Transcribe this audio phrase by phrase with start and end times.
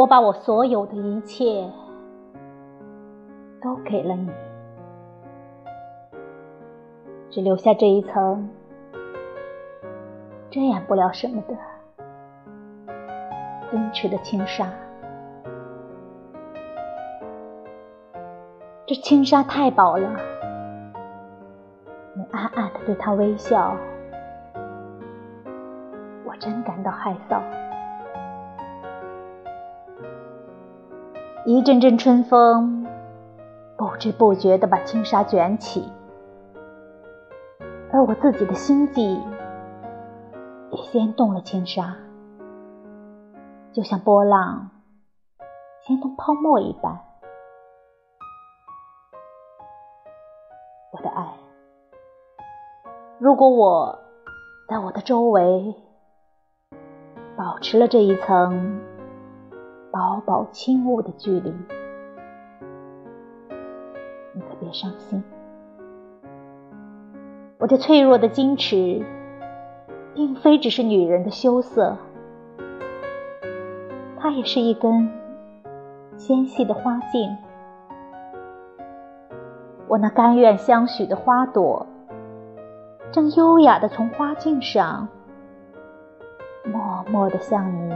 [0.00, 1.70] 我把我所有的一切
[3.60, 4.30] 都给了你，
[7.28, 8.48] 只留下这一层
[10.48, 11.54] 遮掩不了什么的
[13.70, 14.72] 矜持的轻纱。
[18.86, 20.18] 这轻纱太薄了，
[22.14, 23.76] 你暗暗的对他微笑，
[26.24, 27.38] 我真感到害臊。
[31.46, 32.86] 一阵阵春风，
[33.78, 35.90] 不知不觉的把轻纱卷起，
[37.90, 39.18] 而我自己的心悸
[40.70, 41.96] 也掀动了轻纱，
[43.72, 44.70] 就像波浪
[45.80, 47.00] 掀动泡沫一般。
[50.92, 51.34] 我的爱，
[53.18, 53.98] 如果我
[54.68, 55.74] 在我的周围
[57.34, 58.82] 保持了这一层
[59.90, 61.52] 薄薄轻雾的距离，
[64.32, 65.22] 你可别伤心。
[67.58, 69.04] 我这脆弱的矜持，
[70.14, 71.96] 并非只是女人的羞涩，
[74.16, 75.10] 它也是一根
[76.16, 77.36] 纤细的花茎。
[79.88, 81.84] 我那甘愿相许的花朵，
[83.10, 85.08] 正优雅的从花茎上
[86.64, 87.92] 默默的向你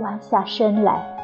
[0.00, 1.17] 弯下身来。